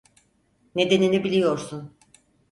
Nedenini 0.75 1.23
biliyorsun. 1.23 1.93